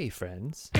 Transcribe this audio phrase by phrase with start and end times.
[0.00, 0.70] Hey, friends.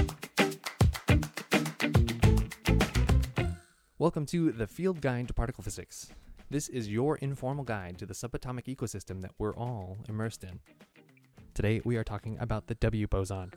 [3.98, 6.10] Welcome to the Field Guide to Particle Physics.
[6.48, 10.60] This is your informal guide to the subatomic ecosystem that we're all immersed in.
[11.52, 13.52] Today, we are talking about the W boson.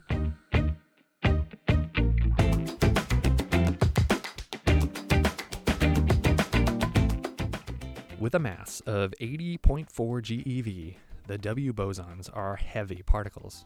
[8.20, 10.96] With a mass of 80.4 GeV,
[11.26, 13.64] the W bosons are heavy particles.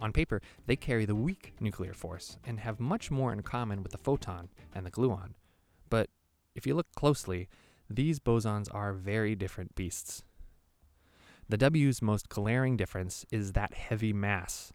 [0.00, 3.92] On paper, they carry the weak nuclear force and have much more in common with
[3.92, 5.34] the photon and the gluon.
[5.90, 6.08] But
[6.54, 7.48] if you look closely,
[7.88, 10.22] these bosons are very different beasts.
[11.48, 14.72] The W's most glaring difference is that heavy mass.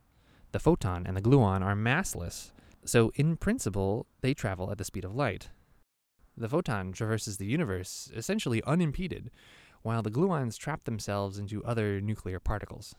[0.52, 2.52] The photon and the gluon are massless,
[2.86, 5.50] so in principle, they travel at the speed of light.
[6.38, 9.32] The photon traverses the universe essentially unimpeded,
[9.82, 12.94] while the gluons trap themselves into other nuclear particles.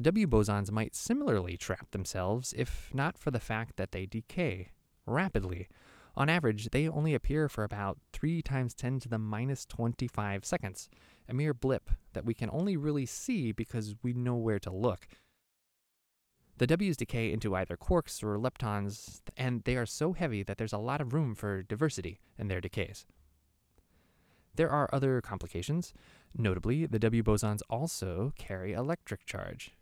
[0.00, 4.70] The W bosons might similarly trap themselves if not for the fact that they decay
[5.04, 5.68] rapidly.
[6.16, 10.88] On average, they only appear for about 3 times 10 to the minus 25 seconds,
[11.28, 15.06] a mere blip that we can only really see because we know where to look.
[16.56, 20.72] The W's decay into either quarks or leptons, and they are so heavy that there's
[20.72, 23.04] a lot of room for diversity in their decays.
[24.54, 25.92] There are other complications.
[26.34, 29.74] Notably, the W bosons also carry electric charge.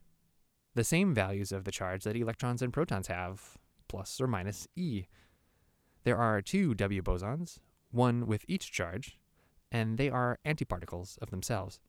[0.78, 5.06] The same values of the charge that electrons and protons have, plus or minus E.
[6.04, 7.58] There are two W bosons,
[7.90, 9.18] one with each charge,
[9.72, 11.80] and they are antiparticles of themselves.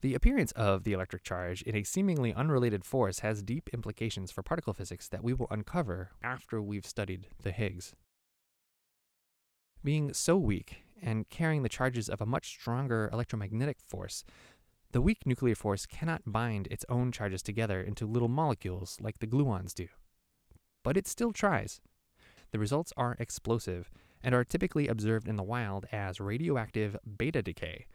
[0.00, 4.42] The appearance of the electric charge in a seemingly unrelated force has deep implications for
[4.42, 7.94] particle physics that we will uncover after we've studied the Higgs.
[9.84, 14.24] Being so weak and carrying the charges of a much stronger electromagnetic force,
[14.92, 19.26] the weak nuclear force cannot bind its own charges together into little molecules like the
[19.26, 19.88] gluons do.
[20.82, 21.80] But it still tries.
[22.52, 23.90] The results are explosive
[24.22, 27.86] and are typically observed in the wild as radioactive beta decay,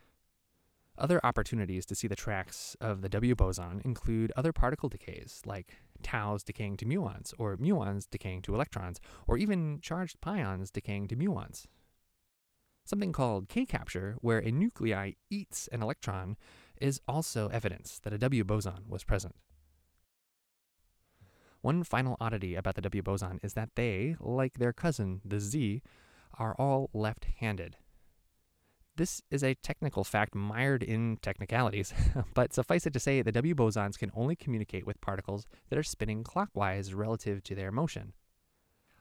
[0.97, 5.81] other opportunities to see the tracks of the W boson include other particle decays, like
[6.03, 11.15] taus decaying to muons, or muons decaying to electrons, or even charged pions decaying to
[11.15, 11.65] muons.
[12.85, 16.37] Something called K capture, where a nuclei eats an electron,
[16.79, 19.35] is also evidence that a W boson was present.
[21.61, 25.81] One final oddity about the W boson is that they, like their cousin, the Z,
[26.37, 27.77] are all left handed.
[28.95, 31.93] This is a technical fact mired in technicalities,
[32.33, 35.83] but suffice it to say, the W bosons can only communicate with particles that are
[35.83, 38.13] spinning clockwise relative to their motion.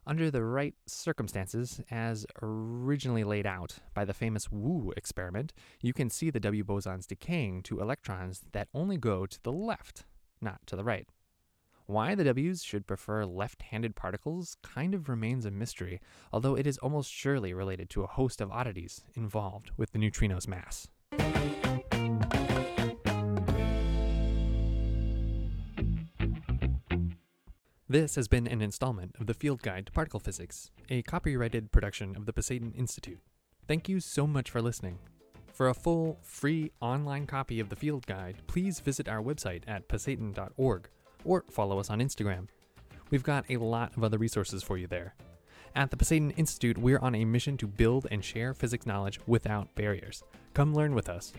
[0.05, 6.11] Under the right circumstances, as originally laid out by the famous Wu experiment, you can
[6.11, 10.05] see the W bosons decaying to electrons that only go to the left,
[10.41, 11.09] not to the right.
[11.87, 16.01] Why the W's should prefer left handed particles kind of remains a mystery,
[16.33, 20.49] although it is almost surely related to a host of oddities involved with the neutrino's
[20.49, 20.89] mass.
[27.93, 32.17] This has been an installment of the Field Guide to Particle Physics, a copyrighted production
[32.17, 33.21] of the Pasayten Institute.
[33.69, 34.99] Thank you so much for listening.
[35.53, 39.91] For a full, free online copy of the Field Guide, please visit our website at
[39.91, 40.89] pasayten.org
[41.27, 42.49] or follow us on Instagram.
[43.11, 45.15] We've got a lot of other resources for you there.
[45.77, 49.75] At the Pasayten Institute, we're on a mission to build and share physics knowledge without
[49.75, 50.25] barriers.
[50.55, 51.35] Come learn with us.